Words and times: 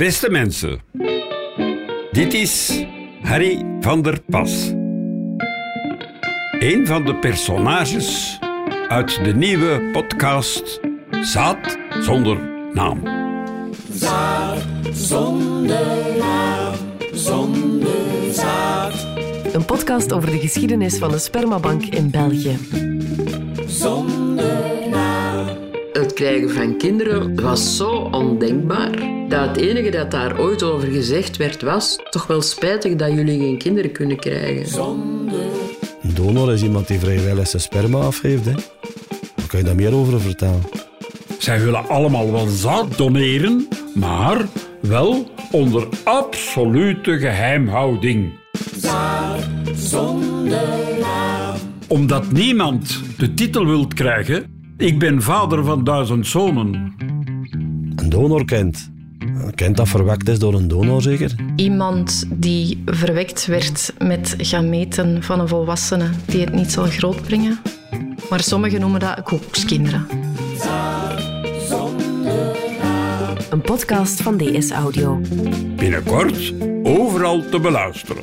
Beste 0.00 0.30
mensen, 0.30 0.80
dit 2.10 2.34
is 2.34 2.84
Harry 3.22 3.64
van 3.80 4.02
der 4.02 4.20
Pas. 4.26 4.72
Een 6.58 6.86
van 6.86 7.04
de 7.04 7.14
personages 7.20 8.38
uit 8.88 9.24
de 9.24 9.34
nieuwe 9.34 9.90
podcast 9.92 10.80
Zaad 11.22 11.78
zonder 12.00 12.38
naam. 12.72 13.02
Zaad 13.92 14.62
zonder 14.92 16.16
naam, 16.18 16.74
zonder 17.12 18.32
zaad, 18.32 19.06
Een 19.52 19.64
podcast 19.64 20.12
over 20.12 20.30
de 20.30 20.38
geschiedenis 20.38 20.98
van 20.98 21.10
de 21.10 21.18
spermabank 21.18 21.84
in 21.84 22.10
België. 22.10 22.58
zonder 23.66 23.99
krijgen 26.20 26.50
van 26.50 26.76
kinderen 26.76 27.40
was 27.40 27.76
zo 27.76 27.90
ondenkbaar 28.10 28.90
dat 29.28 29.48
het 29.48 29.56
enige 29.56 29.90
dat 29.90 30.10
daar 30.10 30.40
ooit 30.40 30.62
over 30.62 30.88
gezegd 30.88 31.36
werd 31.36 31.62
was 31.62 31.98
toch 32.10 32.26
wel 32.26 32.42
spijtig 32.42 32.96
dat 32.96 33.12
jullie 33.12 33.38
geen 33.38 33.58
kinderen 33.58 33.92
kunnen 33.92 34.16
krijgen. 34.16 34.82
Een 36.02 36.14
donor 36.14 36.52
is 36.52 36.62
iemand 36.62 36.88
die 36.88 36.98
vrijwillig 36.98 37.48
zijn 37.48 37.62
sperma 37.62 37.98
afgeeft. 37.98 38.44
Hè. 38.44 38.52
Daar 39.34 39.46
kan 39.46 39.58
je 39.58 39.64
daar 39.64 39.74
meer 39.74 39.94
over 39.94 40.20
vertellen. 40.20 40.62
Zij 41.38 41.60
willen 41.64 41.88
allemaal 41.88 42.32
wel 42.32 42.46
zaad 42.46 42.96
doneren, 42.96 43.68
maar 43.94 44.48
wel 44.80 45.30
onder 45.50 45.88
absolute 46.04 47.18
geheimhouding. 47.18 48.32
Omdat 51.88 52.32
niemand 52.32 53.00
de 53.18 53.34
titel 53.34 53.66
wilt 53.66 53.94
krijgen, 53.94 54.59
ik 54.80 54.98
ben 54.98 55.22
vader 55.22 55.64
van 55.64 55.84
duizend 55.84 56.26
zonen. 56.26 56.94
Een 57.96 58.08
donor 58.08 58.44
kent. 58.44 58.90
Kent 59.54 59.76
dat 59.76 59.88
verwekt 59.88 60.28
is 60.28 60.38
door 60.38 60.54
een 60.54 60.68
donor 60.68 61.02
zeker? 61.02 61.34
Iemand 61.56 62.28
die 62.32 62.82
verwekt 62.86 63.46
werd 63.46 63.94
met 63.98 64.34
gameten 64.38 65.22
van 65.22 65.40
een 65.40 65.48
volwassene 65.48 66.10
die 66.26 66.40
het 66.40 66.52
niet 66.52 66.72
zal 66.72 66.84
grootbrengen. 66.84 67.58
Maar 68.30 68.40
sommigen 68.40 68.80
noemen 68.80 69.00
dat 69.00 69.22
koekskinderen. 69.22 70.06
Een 73.50 73.60
podcast 73.60 74.22
van 74.22 74.36
DS 74.36 74.70
Audio. 74.70 75.20
Binnenkort 75.76 76.54
overal 76.82 77.48
te 77.50 77.60
beluisteren. 77.60 78.22